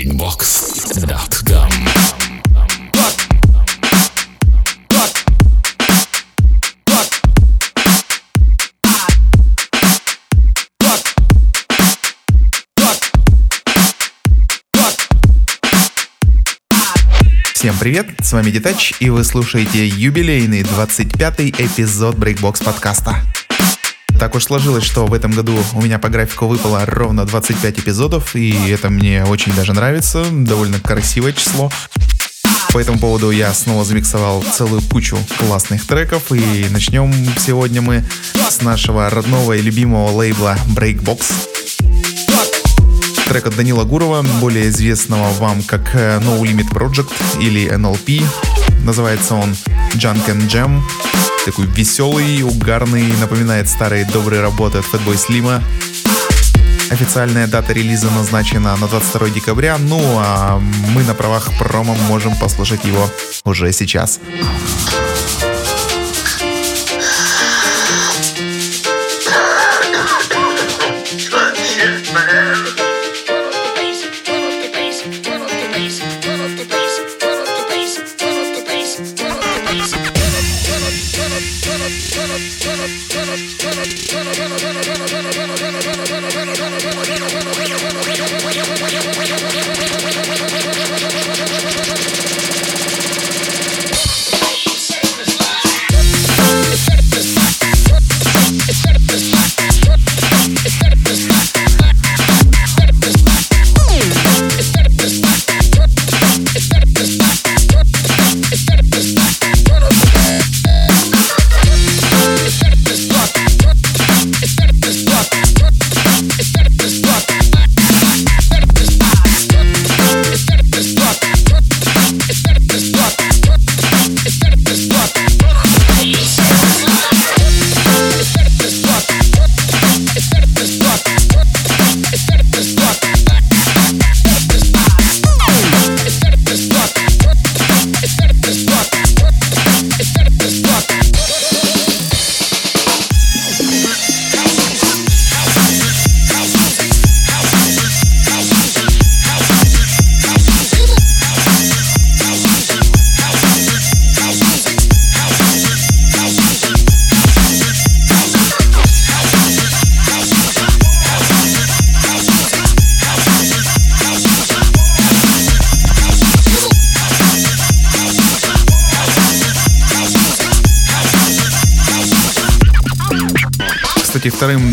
breakbox.com 0.00 1.68
Всем 17.54 17.76
привет, 17.78 18.06
с 18.22 18.32
вами 18.32 18.50
Детач, 18.50 18.94
и 19.00 19.10
вы 19.10 19.22
слушаете 19.22 19.86
юбилейный 19.86 20.62
25-й 20.62 21.50
эпизод 21.50 22.16
Breakbox 22.16 22.64
подкаста. 22.64 23.16
Так 24.20 24.34
уж 24.34 24.44
сложилось, 24.44 24.84
что 24.84 25.06
в 25.06 25.14
этом 25.14 25.32
году 25.32 25.58
у 25.72 25.80
меня 25.80 25.98
по 25.98 26.10
графику 26.10 26.46
выпало 26.46 26.84
ровно 26.84 27.24
25 27.24 27.78
эпизодов, 27.78 28.36
и 28.36 28.68
это 28.70 28.90
мне 28.90 29.24
очень 29.24 29.50
даже 29.54 29.72
нравится, 29.72 30.22
довольно 30.30 30.78
красивое 30.78 31.32
число. 31.32 31.70
По 32.70 32.78
этому 32.78 32.98
поводу 32.98 33.30
я 33.30 33.54
снова 33.54 33.82
замиксовал 33.82 34.42
целую 34.42 34.82
кучу 34.82 35.16
классных 35.38 35.86
треков, 35.86 36.32
и 36.32 36.66
начнем 36.68 37.10
сегодня 37.38 37.80
мы 37.80 38.04
с 38.34 38.60
нашего 38.60 39.08
родного 39.08 39.54
и 39.54 39.62
любимого 39.62 40.10
лейбла 40.10 40.58
Breakbox. 40.76 42.09
Трек 43.30 43.46
от 43.46 43.54
Данила 43.54 43.84
Гурова, 43.84 44.22
более 44.40 44.70
известного 44.70 45.30
вам 45.34 45.62
как 45.62 45.94
э, 45.94 46.18
No 46.18 46.40
Limit 46.40 46.68
Project 46.72 47.12
или 47.40 47.72
NLP. 47.72 48.24
Называется 48.84 49.36
он 49.36 49.54
Junk 49.94 50.26
and 50.26 50.48
Jam. 50.48 50.82
Такой 51.44 51.66
веселый, 51.66 52.42
угарный, 52.42 53.06
напоминает 53.20 53.68
старые 53.68 54.04
добрые 54.04 54.42
работы 54.42 54.78
от 54.78 54.84
Fatboy 54.84 55.14
Slim. 55.14 55.62
Официальная 56.90 57.46
дата 57.46 57.72
релиза 57.72 58.10
назначена 58.10 58.76
на 58.76 58.88
22 58.88 59.28
декабря, 59.28 59.78
ну 59.78 60.00
а 60.18 60.60
мы 60.92 61.04
на 61.04 61.14
правах 61.14 61.50
промо 61.56 61.94
можем 62.08 62.36
послушать 62.36 62.84
его 62.84 63.08
уже 63.44 63.72
сейчас. 63.72 64.18
Кстати, 64.82 65.49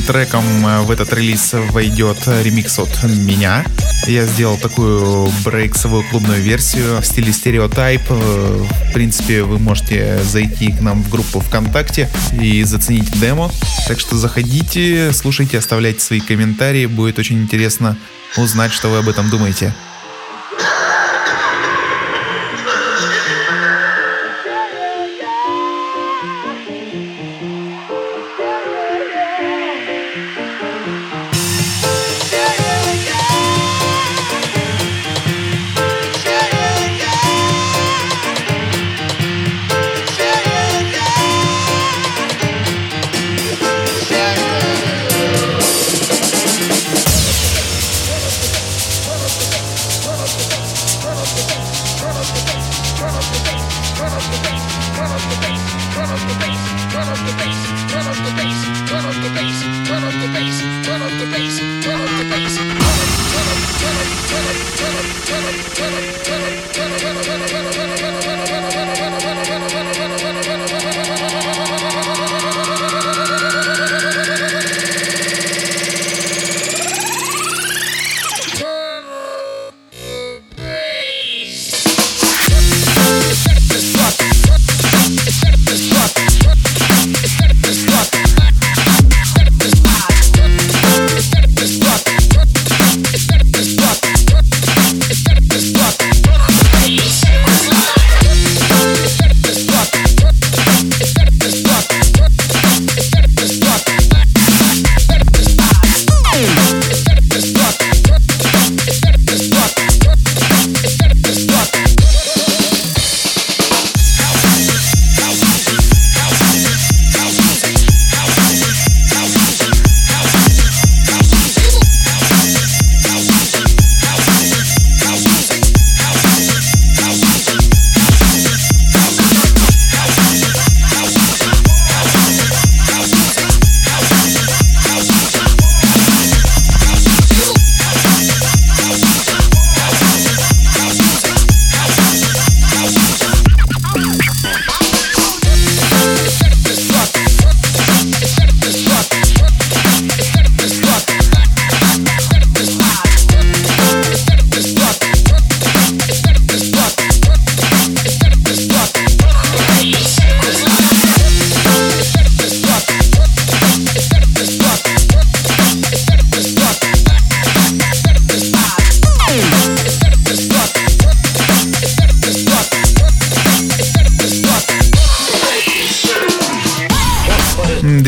треком 0.07 0.65
э, 0.65 0.81
в 0.81 0.91
этот 0.91 1.11
релиз 1.13 1.53
войдет 1.71 2.17
ремикс 2.25 2.79
от 2.79 3.03
меня. 3.03 3.65
Я 4.07 4.25
сделал 4.25 4.57
такую 4.57 5.29
брейксовую 5.43 6.03
клубную 6.09 6.41
версию 6.41 7.01
в 7.01 7.05
стиле 7.05 7.33
стереотайп. 7.33 8.01
Э, 8.09 8.63
В 8.89 8.93
принципе, 8.93 9.43
вы 9.43 9.59
можете 9.59 10.23
зайти 10.23 10.71
к 10.71 10.79
нам 10.79 11.03
в 11.03 11.09
группу 11.09 11.41
ВКонтакте 11.41 12.09
и 12.41 12.63
заценить 12.63 13.19
демо. 13.19 13.51
Так 13.87 13.99
что 13.99 14.15
заходите, 14.15 15.11
слушайте, 15.11 15.57
оставляйте 15.57 15.99
свои 15.99 16.21
комментарии. 16.21 16.85
Будет 16.85 17.19
очень 17.19 17.41
интересно 17.41 17.97
узнать, 18.37 18.71
что 18.71 18.87
вы 18.87 18.99
об 18.99 19.09
этом 19.09 19.29
думаете. 19.29 19.73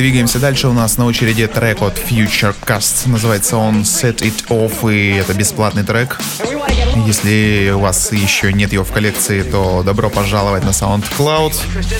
Двигаемся 0.09 0.39
дальше. 0.39 0.67
У 0.67 0.73
нас 0.73 0.97
на 0.97 1.05
очереди 1.05 1.45
трек 1.45 1.83
от 1.83 1.99
Future 1.99 2.55
Cast. 2.65 3.07
Называется 3.07 3.57
он 3.57 3.81
Set 3.81 4.21
It 4.21 4.47
Off, 4.47 4.91
и 4.91 5.17
это 5.17 5.35
бесплатный 5.35 5.83
трек. 5.83 6.19
Если 7.05 7.71
у 7.75 7.79
вас 7.81 8.11
еще 8.11 8.51
нет 8.51 8.73
его 8.73 8.83
в 8.83 8.91
коллекции, 8.91 9.43
то 9.43 9.83
добро 9.85 10.09
пожаловать 10.09 10.63
на 10.63 10.69
SoundCloud. 10.69 11.53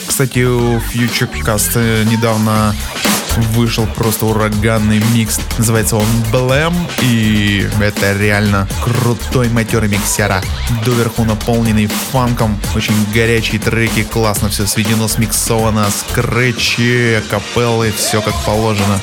Кстати, 0.08 0.40
у 0.40 0.80
Future 0.80 1.30
Cast 1.46 2.06
недавно 2.06 2.76
вышел 3.54 3.88
просто 3.88 4.26
ураганный 4.26 5.02
микс. 5.14 5.40
Называется 5.58 5.96
он 5.96 6.06
Blam, 6.32 6.76
и 7.02 7.70
это 7.82 8.14
реально 8.18 8.68
крутой 8.84 9.50
матерый 9.50 9.90
миксера. 9.90 10.42
Доверху 10.86 11.24
наполненный 11.24 11.88
фанком, 12.12 12.60
очень 12.76 12.96
горячие 13.14 13.60
треки, 13.60 14.04
классно 14.04 14.50
все 14.50 14.66
сведено, 14.66 15.08
смиксовано, 15.08 15.88
скретчи, 15.90 17.22
капеллы, 17.30 17.92
все 17.92 18.22
как 18.22 18.36
положено. 18.46 19.00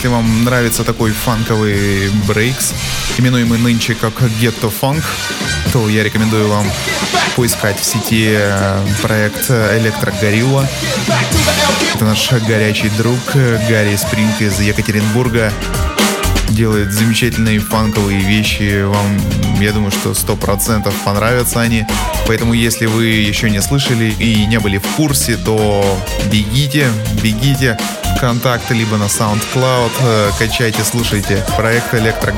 Если 0.00 0.08
вам 0.08 0.44
нравится 0.44 0.82
такой 0.82 1.10
фанковый 1.10 2.08
брейкс, 2.26 2.72
именуемый 3.18 3.58
нынче 3.58 3.94
как 3.94 4.14
Ghetto 4.40 4.72
Funk, 4.72 5.04
то 5.74 5.90
я 5.90 6.02
рекомендую 6.02 6.48
вам 6.48 6.66
поискать 7.36 7.78
в 7.78 7.84
сети 7.84 8.28
э, 8.30 8.82
проект 9.02 9.50
Gorilla. 9.50 10.66
Это 11.94 12.04
наш 12.06 12.32
горячий 12.32 12.88
друг 12.96 13.18
Гарри 13.34 13.94
Спринг 13.96 14.40
из 14.40 14.58
Екатеринбурга 14.58 15.52
делает 16.48 16.92
замечательные 16.92 17.58
фанковые 17.58 18.20
вещи. 18.20 18.82
Вам, 18.82 19.60
я 19.60 19.72
думаю, 19.72 19.90
что 19.90 20.14
сто 20.14 20.34
процентов 20.34 20.94
понравятся 21.04 21.60
они. 21.60 21.84
Поэтому, 22.26 22.54
если 22.54 22.86
вы 22.86 23.04
еще 23.06 23.50
не 23.50 23.60
слышали 23.60 24.10
и 24.18 24.46
не 24.46 24.58
были 24.60 24.78
в 24.78 24.86
курсе, 24.96 25.36
то 25.36 25.84
бегите, 26.32 26.88
бегите. 27.22 27.76
Контакты 28.18 28.74
либо 28.74 28.96
на 28.96 29.04
SoundCloud, 29.04 29.90
э, 30.00 30.30
качайте, 30.38 30.84
слушайте. 30.84 31.44
Проект 31.56 31.94
Электро 31.94 32.32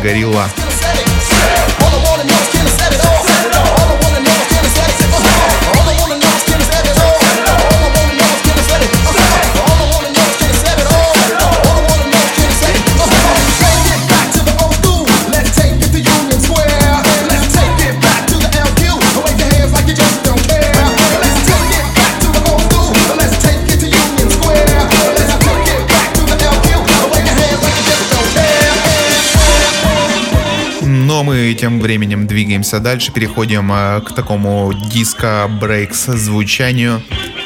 тем 31.62 31.78
временем 31.78 32.26
двигаемся 32.26 32.80
дальше, 32.80 33.12
переходим 33.12 33.70
э, 33.72 34.00
к 34.00 34.16
такому 34.16 34.72
диско 34.74 35.48
брейкс 35.60 36.06
звучанию. 36.06 37.00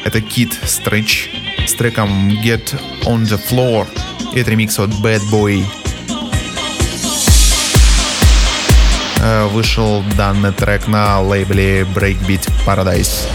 Это 0.07 0.21
Kid 0.21 0.55
Stretch 0.65 1.29
с 1.67 1.75
треком 1.75 2.31
Get 2.43 2.81
On 3.05 3.25
The 3.25 3.39
Floor. 3.51 3.87
И 4.33 4.41
это 4.41 4.53
ремикс 4.53 4.79
от 4.79 4.89
Bad 4.89 5.21
Boy. 5.31 5.63
Э, 9.21 9.49
вышел 9.49 10.03
данный 10.17 10.53
трек 10.53 10.89
на 10.89 11.21
лейбле 11.21 11.83
Breakbeat 11.83 12.51
Paradise. 12.67 13.29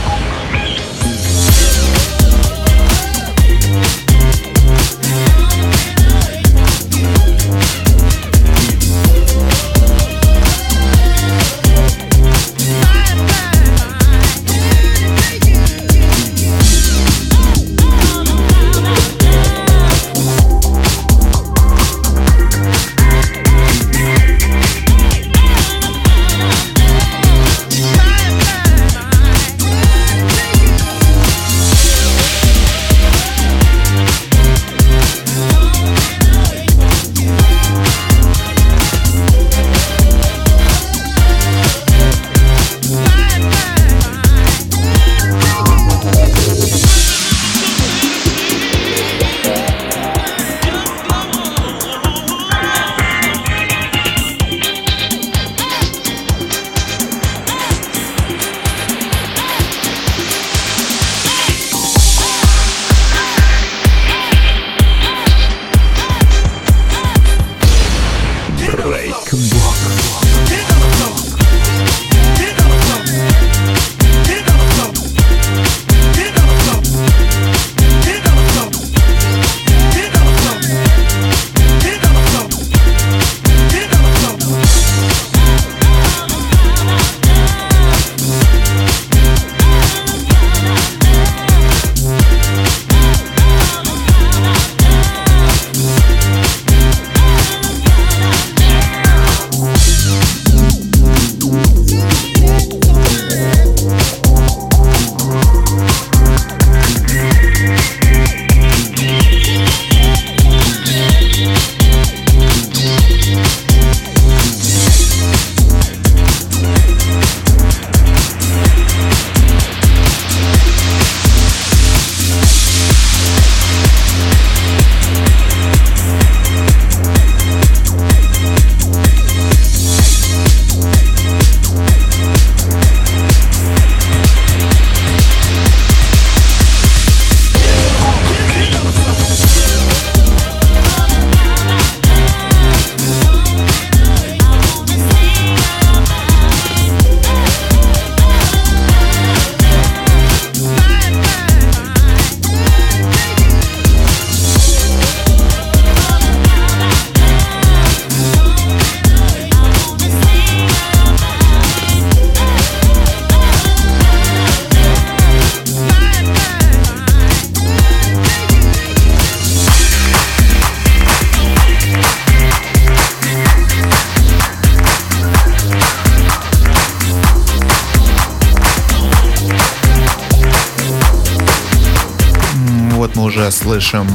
Слышим, 183.81 184.07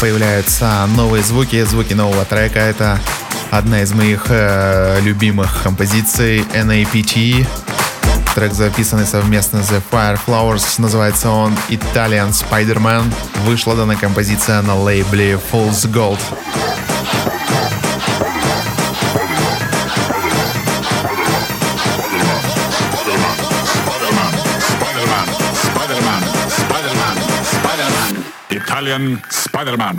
появляются 0.00 0.86
новые 0.94 1.24
звуки, 1.24 1.64
звуки 1.64 1.94
нового 1.94 2.24
трека. 2.24 2.60
Это 2.60 3.00
одна 3.50 3.82
из 3.82 3.92
моих 3.92 4.26
э, 4.28 5.00
любимых 5.02 5.64
композиций 5.64 6.44
NAPT. 6.54 7.44
Трек 8.36 8.52
записанный 8.52 9.04
совместно 9.04 9.64
с 9.64 9.70
The 9.70 9.82
Fireflowers. 9.90 10.80
Называется 10.80 11.30
он 11.30 11.56
Italian 11.68 12.30
Spider-Man. 12.30 13.12
Вышла 13.46 13.74
данная 13.74 13.96
композиция 13.96 14.62
на 14.62 14.76
лейбле 14.76 15.40
Fool's 15.50 15.90
Gold. 15.90 16.20
Spider-Man. 29.28 29.98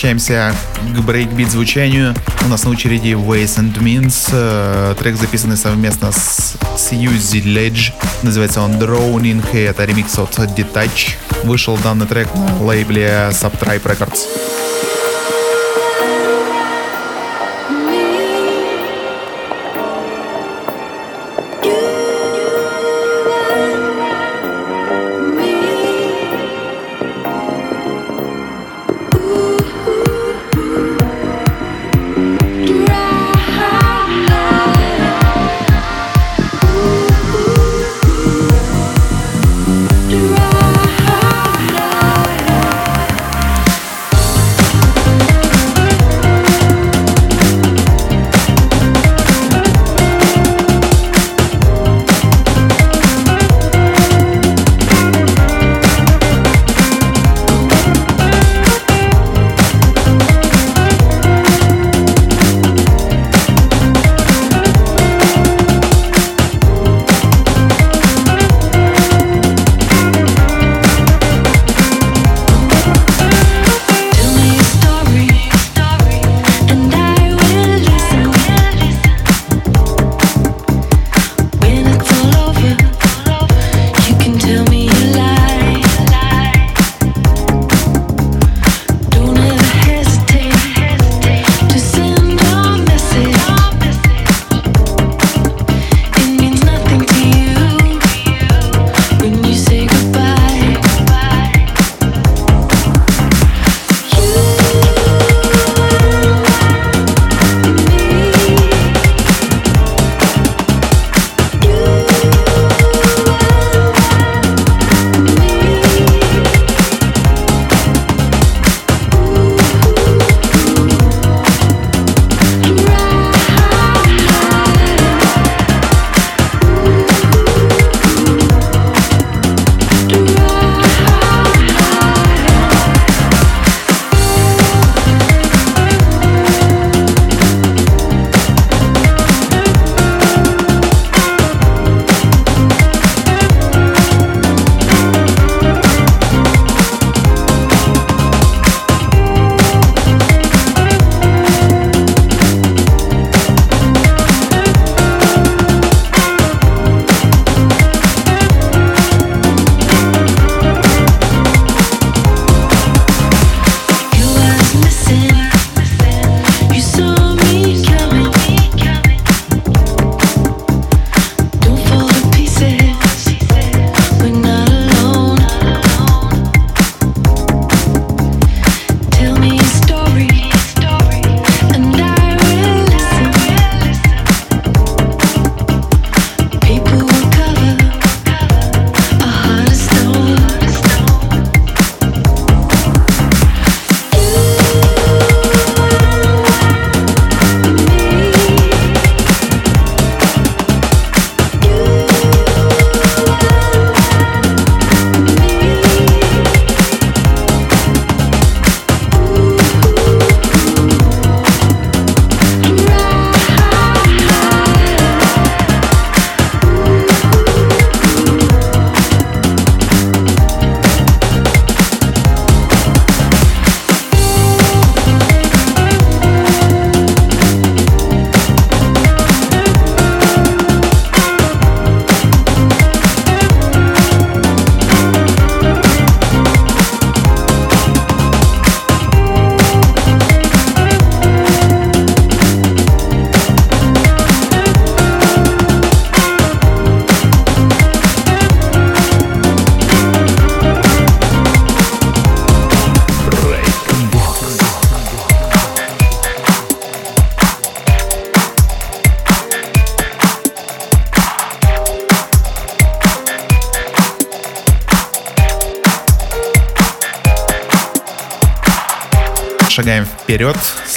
Возвращаемся 0.00 0.54
к 0.94 1.00
брейкбит 1.00 1.50
звучанию. 1.50 2.14
У 2.46 2.48
нас 2.48 2.64
на 2.64 2.70
очереди 2.70 3.08
Ways 3.08 3.58
and 3.58 3.76
Means. 3.80 4.30
Э, 4.32 4.94
трек 4.98 5.16
записанный 5.16 5.58
совместно 5.58 6.10
с 6.10 6.56
Suzy 6.74 7.42
Ledge. 7.44 7.92
Называется 8.22 8.62
он 8.62 8.72
Drowning, 8.72 9.44
и 9.52 9.58
это 9.58 9.84
ремикс 9.84 10.18
от 10.18 10.38
Detach. 10.38 11.16
Вышел 11.44 11.76
данный 11.84 12.06
трек 12.06 12.28
на 12.34 12.64
лейбле 12.64 13.28
Subtribe 13.32 13.82
Records. 13.82 14.49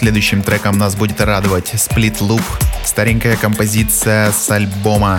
Следующим 0.04 0.44
треком 0.44 0.78
нас 0.78 0.98
будет 0.98 1.22
радовать 1.22 1.74
Split 1.76 2.20
Loop, 2.20 2.44
старенькая 2.84 3.38
композиция 3.38 4.34
с 4.34 4.52
альбома 4.52 5.18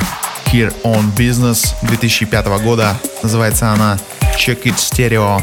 Here 0.52 0.74
on 0.82 1.10
Business 1.16 1.74
2005 1.88 2.46
года. 2.62 2.94
Называется 3.22 3.72
она 3.72 3.96
Check 4.36 4.64
It 4.64 4.76
Stereo. 4.76 5.42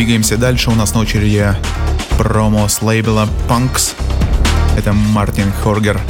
Двигаемся 0.00 0.38
дальше. 0.38 0.70
У 0.70 0.74
нас 0.74 0.94
на 0.94 1.00
очереди 1.00 1.54
промо 2.16 2.66
с 2.68 2.80
лейбла 2.80 3.28
Punks. 3.50 3.92
Это 4.74 4.94
Мартин 4.94 5.52
Хоргер 5.52 6.00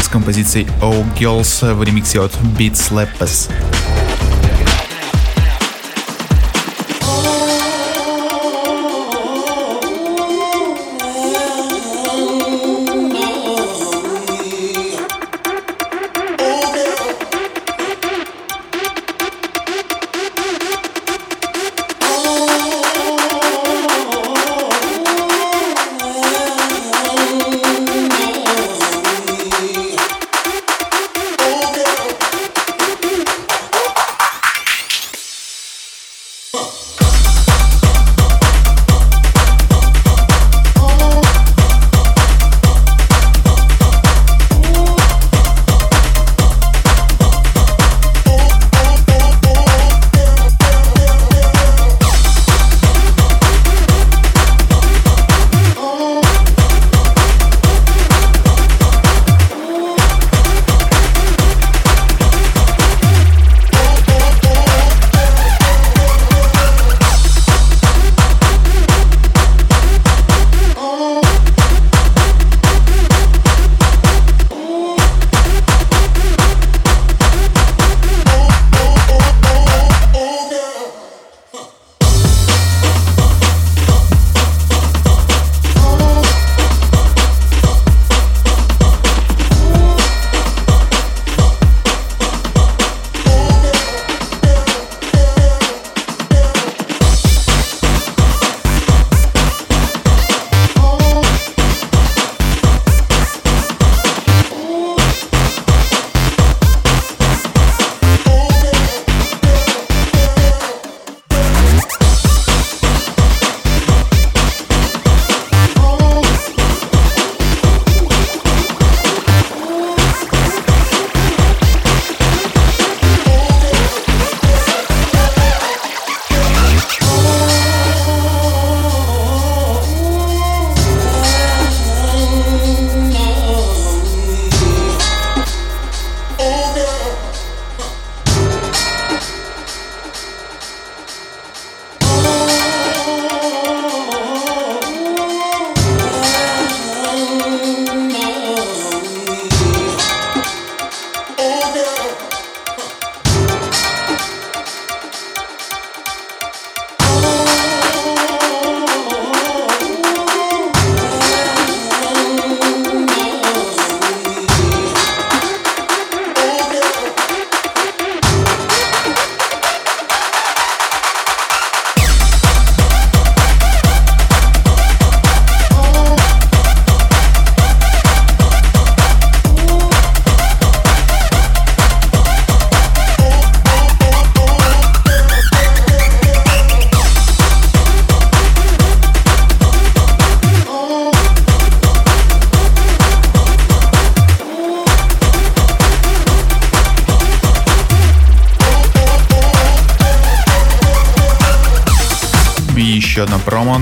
с 0.00 0.08
композицией 0.08 0.66
Oh 0.80 1.04
Girls 1.18 1.74
в 1.74 1.82
ремиксе 1.82 2.22
от 2.22 2.32
Beat 2.56 2.72
Slappers. 2.72 3.50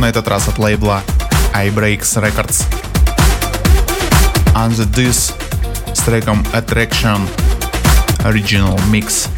этот 0.09 0.27
раз 0.27 0.47
от 0.47 0.57
лейбла 0.57 1.03
iBreaks 1.53 2.19
Records. 2.19 2.65
On 4.55 4.69
the 4.71 4.85
This 4.91 5.33
с 5.93 5.99
треком 5.99 6.43
Attraction 6.53 7.21
Original 8.23 8.79
Mix. 8.89 9.28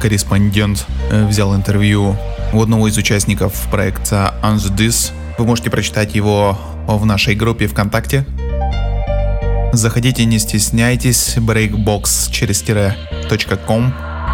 Корреспондент 0.00 0.86
э, 1.10 1.26
взял 1.26 1.54
интервью 1.54 2.16
у 2.52 2.62
одного 2.62 2.88
из 2.88 2.96
участников 2.96 3.52
проекта 3.70 4.34
This. 4.42 5.12
Вы 5.38 5.46
можете 5.46 5.70
прочитать 5.70 6.14
его 6.14 6.58
в 6.86 7.04
нашей 7.04 7.34
группе 7.34 7.66
ВКонтакте. 7.66 8.26
Заходите, 9.72 10.24
не 10.24 10.38
стесняйтесь, 10.38 11.36
breakbox 11.36 12.30
через 12.30 12.62
.com. 13.66 13.92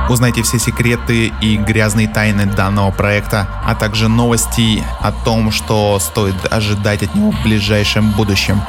Узнайте 0.09 0.43
все 0.43 0.59
секреты 0.59 1.33
и 1.41 1.57
грязные 1.57 2.09
тайны 2.09 2.47
данного 2.47 2.91
проекта, 2.91 3.49
а 3.65 3.75
также 3.75 4.09
новости 4.09 4.83
о 5.01 5.13
том, 5.13 5.51
что 5.51 5.99
стоит 5.99 6.35
ожидать 6.51 7.03
от 7.03 7.15
него 7.15 7.31
в 7.31 7.43
ближайшем 7.43 8.11
будущем. 8.13 8.61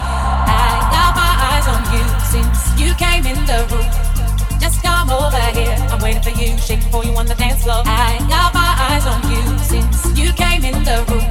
Shaking 6.52 6.90
for 6.92 7.04
you 7.06 7.12
on 7.16 7.26
the 7.26 7.36
dance 7.36 7.64
floor. 7.64 7.84
I 7.86 8.18
got 8.28 8.54
my 8.54 8.72
eyes 8.90 9.06
on 9.08 9.22
you 9.32 9.44
since 9.64 10.18
you 10.18 10.34
came 10.34 10.64
in 10.64 10.84
the 10.84 11.00
room. 11.08 11.24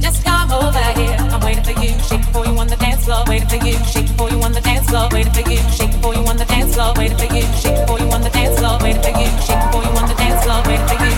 Just 0.00 0.24
come 0.24 0.52
over 0.52 0.86
here. 0.94 1.16
I'm 1.18 1.40
waiting 1.40 1.64
for 1.64 1.74
you, 1.82 1.98
shaking 2.06 2.32
for 2.32 2.46
you 2.46 2.54
on 2.58 2.68
the 2.68 2.76
dance 2.76 3.04
floor. 3.04 3.24
Waiting 3.26 3.48
for 3.48 3.56
you, 3.66 3.74
shaking 3.84 4.16
for 4.16 4.30
you 4.30 4.40
on 4.42 4.52
the 4.52 4.60
dance 4.60 4.88
floor. 4.88 5.08
Waiting 5.10 5.32
for 5.32 5.50
you, 5.50 5.58
shaking 5.74 6.00
for 6.00 6.14
you 6.14 6.22
on 6.26 6.36
the 6.36 6.44
dance 6.44 6.74
floor. 6.74 6.92
Waiting 6.96 7.18
for 7.18 7.30
you, 7.34 7.42
shaking 7.58 7.86
for 7.86 7.98
you 7.98 8.06
on 8.10 8.22
the 8.22 8.30
dance 8.30 8.58
floor. 8.58 8.78
Waiting 8.82 9.02
for 9.02 9.14
you, 9.18 9.28
shaking 9.42 9.70
for 9.72 9.82
you 9.82 9.90
on 9.98 10.06
the 10.08 10.14
dance 10.14 10.44
floor. 10.44 10.62
Waiting 10.68 10.86
for 10.86 10.98
you, 11.02 11.15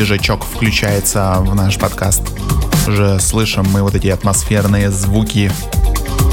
один 0.00 0.06
свежачок 0.06 0.44
включается 0.44 1.36
в 1.40 1.54
наш 1.54 1.76
подкаст. 1.76 2.22
Уже 2.88 3.20
слышим 3.20 3.66
мы 3.70 3.82
вот 3.82 3.94
эти 3.94 4.06
атмосферные 4.06 4.90
звуки 4.90 5.52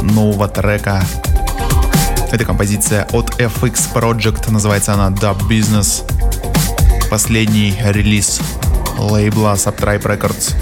нового 0.01 0.47
трека. 0.47 1.03
Это 2.31 2.45
композиция 2.45 3.05
от 3.11 3.31
FX 3.41 3.93
Project, 3.93 4.49
называется 4.51 4.93
она 4.93 5.09
Dub 5.09 5.39
Business. 5.49 6.03
Последний 7.09 7.75
релиз 7.83 8.39
лейбла 8.97 9.55
Subtribe 9.55 10.03
Records. 10.03 10.55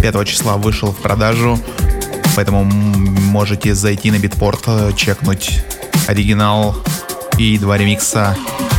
5 0.00 0.28
числа 0.28 0.56
вышел 0.56 0.92
в 0.92 0.98
продажу, 0.98 1.58
поэтому 2.36 2.62
можете 2.62 3.74
зайти 3.74 4.12
на 4.12 4.20
битпорт, 4.20 4.94
чекнуть 4.94 5.64
оригинал 6.06 6.76
и 7.38 7.58
два 7.58 7.76
ремикса 7.76 8.36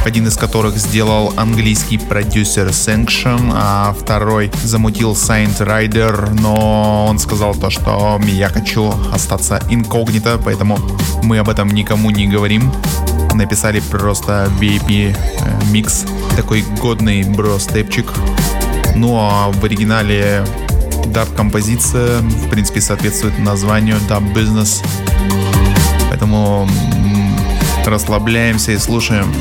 один 0.09 0.27
из 0.27 0.37
которых 0.37 0.75
сделал 0.75 1.33
английский 1.37 1.99
продюсер 1.99 2.69
Sanction, 2.69 3.51
а 3.53 3.93
второй 3.93 4.51
замутил 4.63 5.11
Saint 5.13 5.55
Rider, 5.59 6.31
но 6.41 7.05
он 7.07 7.19
сказал 7.19 7.53
то, 7.53 7.69
что 7.69 8.19
я 8.25 8.49
хочу 8.49 8.91
остаться 9.13 9.61
инкогнито, 9.69 10.41
поэтому 10.43 10.79
мы 11.21 11.37
об 11.37 11.47
этом 11.47 11.69
никому 11.69 12.09
не 12.09 12.27
говорим. 12.27 12.73
Написали 13.35 13.81
просто 13.81 14.49
VIP 14.59 15.15
э, 15.15 15.15
микс, 15.71 16.05
такой 16.35 16.63
годный 16.81 17.23
бро-степчик. 17.23 18.11
Ну 18.95 19.15
а 19.15 19.51
в 19.51 19.63
оригинале 19.63 20.43
даб-композиция, 21.05 22.17
в 22.21 22.49
принципе, 22.49 22.81
соответствует 22.81 23.37
названию 23.37 23.97
Dub 24.09 24.33
Business. 24.33 24.83
Поэтому 26.09 26.67
расслабляемся 27.89 28.71
и 28.73 28.77
слушаем. 28.77 29.33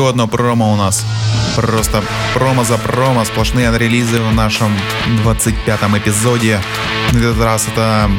Еще 0.00 0.08
одно 0.08 0.26
промо 0.26 0.72
у 0.72 0.76
нас. 0.76 1.04
Просто 1.56 2.02
промо 2.32 2.64
за 2.64 2.78
промо, 2.78 3.24
сплошные 3.24 3.68
анрелизы 3.68 4.18
в 4.22 4.32
нашем 4.32 4.74
25-м 5.24 5.98
эпизоде. 5.98 6.58
На 7.12 7.18
этот 7.18 7.42
раз 7.42 7.68
это 7.68 8.10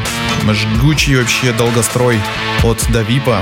жгучий 0.54 1.16
вообще 1.16 1.54
долгострой 1.54 2.20
от 2.64 2.86
Давипа. 2.92 3.42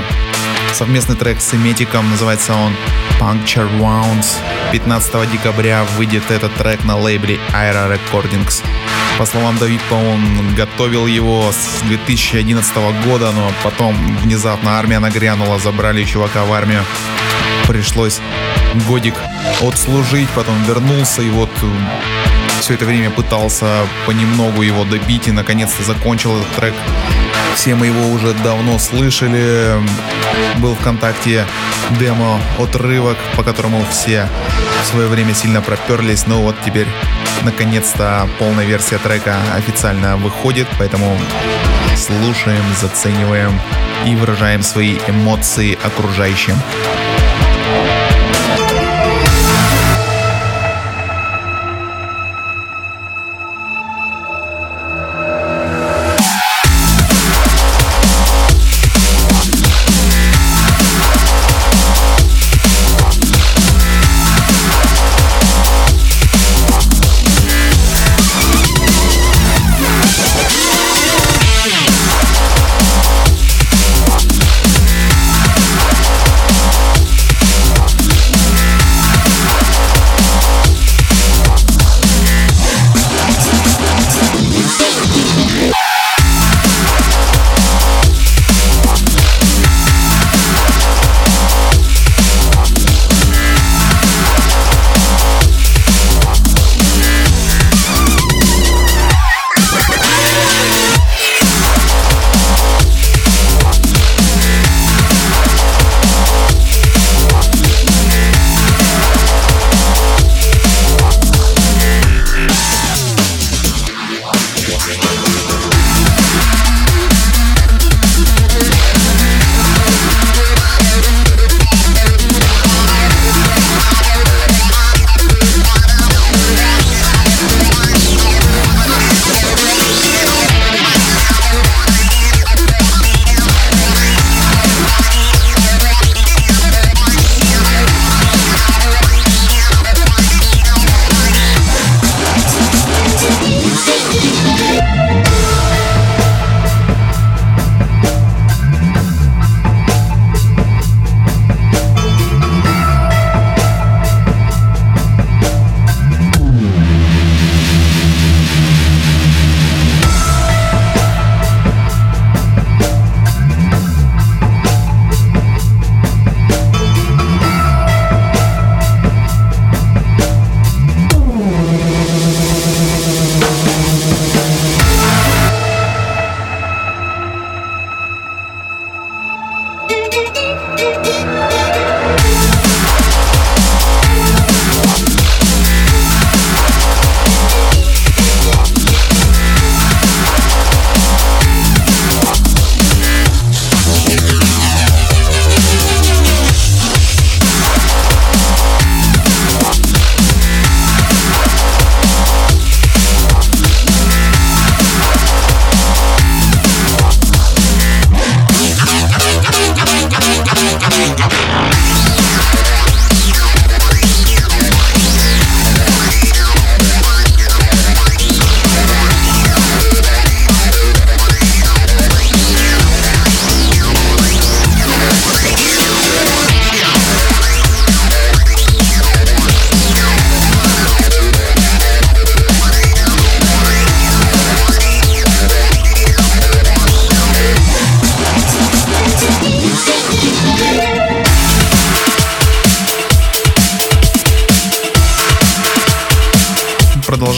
Совместный 0.72 1.16
трек 1.16 1.42
с 1.42 1.52
Эметиком, 1.52 2.10
называется 2.10 2.54
он 2.54 2.72
Puncture 3.20 3.68
Wounds. 3.78 4.38
15 4.72 5.30
декабря 5.30 5.84
выйдет 5.98 6.30
этот 6.30 6.54
трек 6.54 6.82
на 6.84 6.96
лейбле 6.96 7.38
Aira 7.52 7.94
Recordings. 7.94 8.64
По 9.18 9.26
словам 9.26 9.58
Давипа, 9.58 9.94
он 9.94 10.54
готовил 10.54 11.06
его 11.06 11.52
с 11.52 11.82
2011 11.82 12.74
года, 13.04 13.32
но 13.32 13.52
потом 13.62 13.94
внезапно 14.22 14.78
армия 14.78 14.98
нагрянула, 14.98 15.58
забрали 15.58 16.04
чувака 16.04 16.46
в 16.46 16.52
армию. 16.54 16.82
Пришлось 17.70 18.18
годик 18.88 19.14
отслужить, 19.62 20.28
потом 20.30 20.60
вернулся 20.64 21.22
и 21.22 21.30
вот 21.30 21.50
все 22.58 22.74
это 22.74 22.84
время 22.84 23.10
пытался 23.10 23.86
понемногу 24.06 24.62
его 24.62 24.82
добить 24.82 25.28
и 25.28 25.30
наконец-то 25.30 25.84
закончил 25.84 26.36
этот 26.36 26.50
трек. 26.56 26.74
Все 27.54 27.76
мы 27.76 27.86
его 27.86 28.08
уже 28.08 28.34
давно 28.42 28.76
слышали. 28.80 29.76
Был 30.58 30.74
ВКонтакте 30.74 31.46
демо 32.00 32.40
отрывок, 32.58 33.16
по 33.36 33.44
которому 33.44 33.84
все 33.88 34.28
в 34.82 34.86
свое 34.88 35.06
время 35.06 35.32
сильно 35.32 35.62
проперлись. 35.62 36.26
Но 36.26 36.42
вот 36.42 36.56
теперь 36.66 36.88
наконец-то 37.42 38.28
полная 38.40 38.66
версия 38.66 38.98
трека 38.98 39.36
официально 39.54 40.16
выходит, 40.16 40.66
поэтому 40.76 41.16
слушаем, 41.96 42.64
зацениваем 42.80 43.60
и 44.04 44.16
выражаем 44.16 44.64
свои 44.64 44.98
эмоции 45.06 45.78
окружающим. 45.84 46.56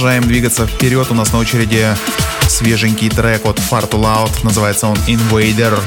Продолжаем 0.02 0.26
двигаться 0.26 0.66
вперед. 0.66 1.06
У 1.12 1.14
нас 1.14 1.32
на 1.32 1.38
очереди 1.38 1.86
свеженький 2.48 3.08
трек 3.08 3.46
от 3.46 3.60
Far 3.60 3.88
Too 3.88 4.00
Loud. 4.00 4.32
Называется 4.42 4.88
он 4.88 4.96
Invader. 5.06 5.78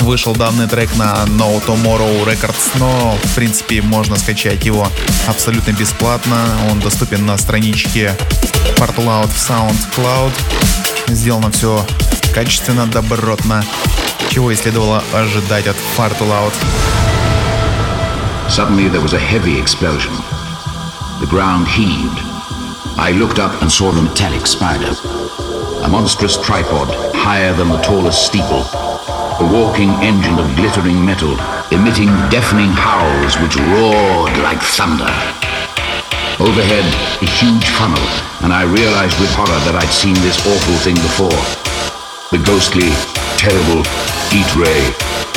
Вышел 0.00 0.34
данный 0.34 0.66
трек 0.66 0.90
на 0.96 1.24
No 1.38 1.64
Tomorrow 1.64 2.26
Records, 2.26 2.72
но 2.80 3.16
в 3.22 3.34
принципе 3.36 3.80
можно 3.80 4.16
скачать 4.16 4.64
его 4.64 4.88
абсолютно 5.28 5.70
бесплатно. 5.70 6.36
Он 6.68 6.80
доступен 6.80 7.24
на 7.24 7.38
страничке 7.38 8.16
Far 8.74 8.92
Too 8.92 9.06
Loud 9.06 9.28
в 9.28 9.50
SoundCloud. 9.50 10.32
Сделано 11.14 11.52
все 11.52 11.86
качественно, 12.34 12.88
добротно, 12.88 13.64
чего 14.30 14.50
и 14.50 14.56
следовало 14.56 15.04
ожидать 15.12 15.68
от 15.68 15.76
Far 15.96 16.10
Too 16.18 16.28
Loud. 16.28 16.52
Suddenly 18.48 18.88
there 18.90 19.00
was 19.00 19.12
a 19.12 19.20
heavy 19.20 19.60
explosion. 19.60 20.12
The 21.20 21.28
ground 21.28 21.68
heaved. 21.68 22.31
I 22.98 23.12
looked 23.12 23.38
up 23.38 23.62
and 23.62 23.70
saw 23.70 23.90
the 23.90 24.02
metallic 24.02 24.46
spider. 24.46 24.92
A 25.84 25.88
monstrous 25.88 26.36
tripod, 26.36 26.88
higher 27.14 27.52
than 27.54 27.68
the 27.68 27.80
tallest 27.80 28.26
steeple. 28.26 28.62
A 29.40 29.48
walking 29.52 29.90
engine 30.04 30.38
of 30.38 30.54
glittering 30.56 31.04
metal, 31.04 31.32
emitting 31.72 32.12
deafening 32.28 32.70
howls 32.70 33.36
which 33.40 33.56
roared 33.56 34.36
like 34.44 34.60
thunder. 34.60 35.10
Overhead, 36.38 36.86
a 37.22 37.26
huge 37.26 37.66
funnel, 37.78 38.04
and 38.44 38.52
I 38.52 38.64
realized 38.64 39.18
with 39.18 39.34
horror 39.34 39.60
that 39.66 39.76
I'd 39.76 39.92
seen 39.92 40.14
this 40.20 40.38
awful 40.46 40.78
thing 40.84 40.96
before. 40.96 41.40
The 42.30 42.44
ghostly, 42.44 42.90
terrible 43.36 43.82
heat 44.30 44.50
ray 44.54 45.31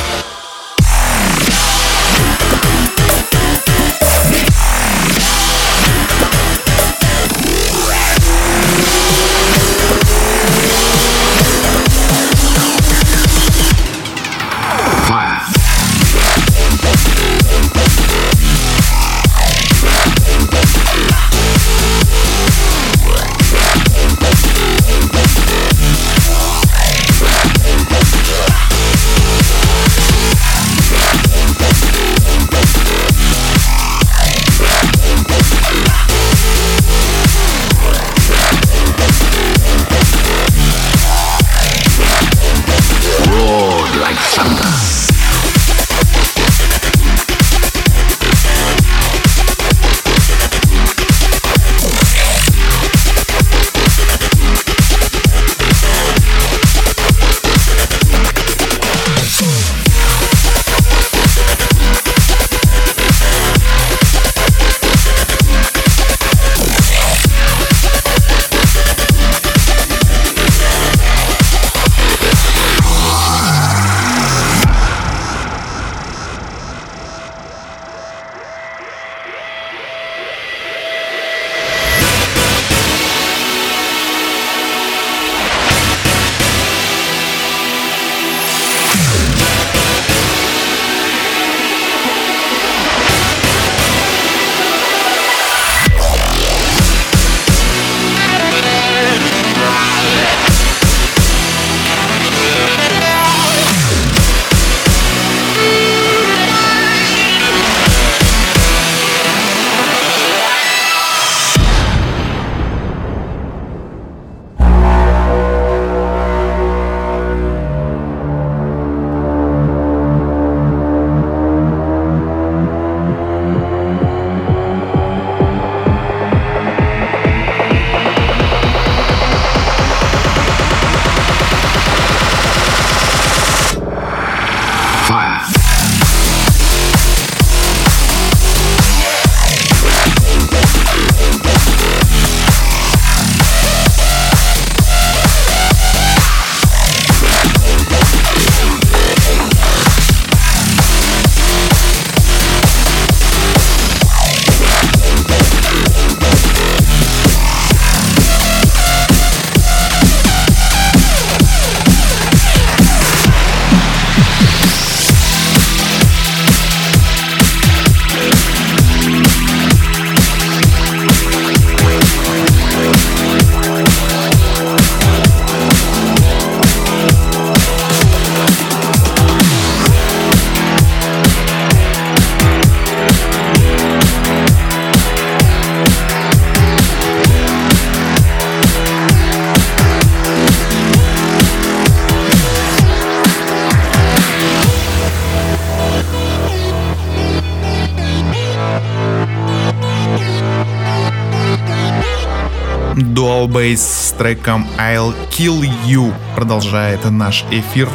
Base 203.66 203.78
с 203.78 204.11
треком 204.11 204.68
I'll 204.78 205.16
Kill 205.32 205.61
You 205.88 206.13
продолжает 206.36 207.03
наш 207.09 207.43
эфир. 207.49 207.89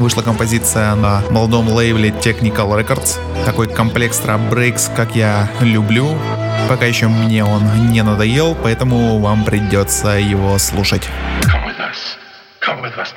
Вышла 0.00 0.20
композиция 0.20 0.94
на 0.96 1.22
молодом 1.30 1.70
лейбле 1.70 2.10
Technical 2.10 2.68
Records. 2.78 3.18
Такой 3.46 3.68
комплекс 3.68 4.18
трап 4.18 4.42
breaks, 4.52 4.94
как 4.94 5.16
я 5.16 5.48
люблю. 5.62 6.14
Пока 6.68 6.84
еще 6.84 7.08
мне 7.08 7.42
он 7.42 7.90
не 7.90 8.02
надоел, 8.02 8.54
поэтому 8.54 9.18
вам 9.18 9.44
придется 9.44 10.08
его 10.18 10.58
слушать. 10.58 11.08
Come 11.44 11.64
with 11.64 11.78
us. 11.78 12.18
Come 12.60 12.82
with 12.82 12.98
us 12.98 13.14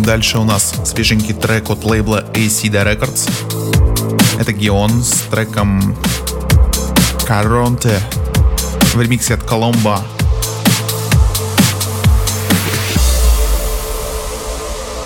Шагаем 0.00 0.04
дальше. 0.04 0.38
У 0.38 0.44
нас 0.44 0.74
свеженький 0.84 1.34
трек 1.34 1.68
от 1.70 1.84
лейбла 1.84 2.24
ACD 2.32 2.72
Records. 2.84 3.30
Это 4.38 4.52
Геон 4.52 5.02
с 5.02 5.22
треком 5.30 5.96
Caronte 7.28 7.98
в 8.94 9.00
ремиксе 9.00 9.34
от 9.34 9.42
Коломбо. 9.42 10.00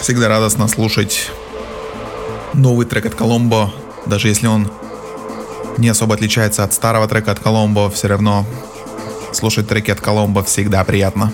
Всегда 0.00 0.28
радостно 0.28 0.68
слушать 0.68 1.30
новый 2.52 2.86
трек 2.86 3.06
от 3.06 3.14
Коломбо, 3.14 3.72
даже 4.06 4.28
если 4.28 4.46
он 4.46 4.70
не 5.76 5.88
особо 5.88 6.14
отличается 6.14 6.62
от 6.62 6.72
старого 6.72 7.08
трека 7.08 7.32
от 7.32 7.40
Коломбо, 7.40 7.90
все 7.90 8.08
равно 8.08 8.46
слушать 9.32 9.66
треки 9.66 9.90
от 9.90 10.00
Коломбо 10.00 10.42
всегда 10.44 10.84
приятно. 10.84 11.32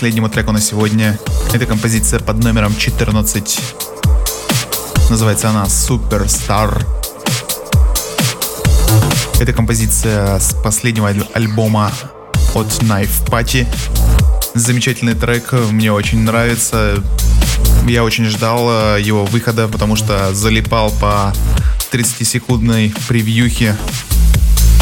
Последнему 0.00 0.30
треку 0.30 0.50
на 0.50 0.62
сегодня. 0.62 1.18
Это 1.52 1.66
композиция 1.66 2.20
под 2.20 2.42
номером 2.42 2.74
14. 2.74 3.60
Называется 5.10 5.50
она 5.50 5.64
Superstar. 5.64 6.86
Это 9.40 9.52
композиция 9.52 10.38
с 10.38 10.54
последнего 10.54 11.12
альбома 11.34 11.92
от 12.54 12.68
Knife 12.80 13.26
Party. 13.26 13.66
Замечательный 14.54 15.12
трек, 15.12 15.52
мне 15.52 15.92
очень 15.92 16.20
нравится. 16.20 16.94
Я 17.86 18.02
очень 18.02 18.24
ждал 18.24 18.96
э, 18.96 19.02
его 19.02 19.26
выхода, 19.26 19.68
потому 19.68 19.96
что 19.96 20.32
залипал 20.32 20.92
по 20.92 21.30
30-секундной 21.92 22.94
превьюхе, 23.06 23.76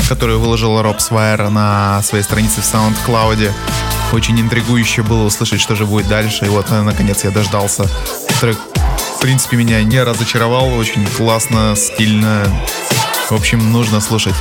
которую 0.09 0.39
выложил 0.39 0.81
Роб 0.81 1.01
Свайер 1.01 1.51
на 1.51 2.03
своей 2.05 2.23
странице 2.23 2.61
в 2.61 2.73
SoundCloud. 2.73 3.51
Очень 4.13 4.41
интригующе 4.41 5.03
было 5.03 5.25
услышать, 5.25 5.61
что 5.61 5.75
же 5.75 5.85
будет 5.85 6.09
дальше. 6.09 6.47
И 6.47 6.49
вот, 6.49 6.71
э, 6.71 6.83
наконец, 6.83 7.25
я 7.25 7.31
дождался. 7.31 7.87
Трек, 8.41 8.59
в 9.17 9.21
принципе, 9.21 9.57
меня 9.57 9.83
не 9.83 10.03
разочаровал. 10.03 10.73
Очень 10.75 11.07
классно, 11.07 11.75
стильно. 11.77 12.45
В 13.29 13.35
общем, 13.35 13.71
нужно 13.71 14.01
слушать. 14.01 14.35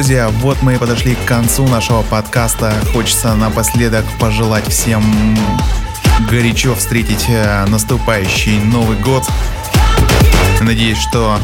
Друзья, 0.00 0.30
вот 0.30 0.62
мы 0.62 0.76
и 0.76 0.78
подошли 0.78 1.14
к 1.14 1.26
концу 1.26 1.68
нашего 1.68 2.00
подкаста. 2.00 2.72
Хочется 2.94 3.34
напоследок 3.34 4.02
пожелать 4.18 4.66
всем 4.66 5.36
горячо 6.30 6.74
встретить 6.74 7.26
э, 7.28 7.66
наступающий 7.66 8.60
Новый 8.60 8.96
год. 8.96 9.28
Надеюсь, 10.62 10.96
что 10.96 11.38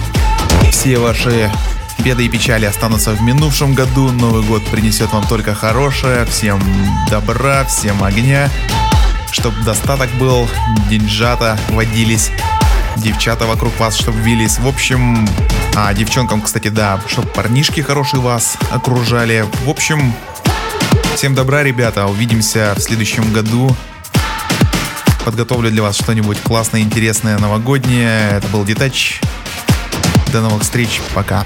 все 0.70 0.96
ваши 0.96 1.52
беды 1.98 2.24
и 2.24 2.30
печали 2.30 2.64
останутся 2.64 3.10
в 3.10 3.20
минувшем 3.20 3.74
году. 3.74 4.10
Новый 4.10 4.42
год 4.42 4.64
принесет 4.64 5.12
вам 5.12 5.26
только 5.26 5.54
хорошее. 5.54 6.24
Всем 6.24 6.58
добра, 7.10 7.62
всем 7.64 8.02
огня. 8.02 8.48
Чтобы 9.32 9.62
достаток 9.64 10.08
был, 10.12 10.48
деньжата 10.88 11.58
водились 11.68 12.30
девчата 12.96 13.46
вокруг 13.46 13.78
вас, 13.78 13.96
чтобы 13.96 14.20
вились. 14.20 14.58
В 14.58 14.66
общем, 14.66 15.28
а 15.74 15.92
девчонкам, 15.94 16.42
кстати, 16.42 16.68
да, 16.68 17.00
чтобы 17.06 17.28
парнишки 17.28 17.80
хорошие 17.80 18.20
вас 18.20 18.56
окружали. 18.70 19.44
В 19.64 19.68
общем, 19.68 20.14
всем 21.14 21.34
добра, 21.34 21.62
ребята. 21.62 22.06
Увидимся 22.06 22.74
в 22.76 22.80
следующем 22.80 23.32
году. 23.32 23.74
Подготовлю 25.24 25.70
для 25.70 25.82
вас 25.82 25.96
что-нибудь 25.96 26.40
классное, 26.40 26.80
интересное, 26.80 27.38
новогоднее. 27.38 28.30
Это 28.32 28.46
был 28.48 28.64
Детач. 28.64 29.20
До 30.32 30.40
новых 30.40 30.62
встреч. 30.62 31.00
Пока. 31.14 31.44